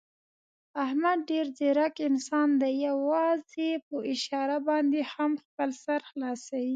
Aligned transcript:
احمد 0.83 1.19
ډېر 1.29 1.45
ځیرک 1.57 1.95
انسان 2.09 2.49
دی، 2.61 2.71
یووازې 2.87 3.69
په 3.87 3.95
اشاره 4.13 4.57
باندې 4.67 4.99
هم 5.13 5.31
خپل 5.43 5.69
سر 5.83 5.99
خلاصوي. 6.09 6.69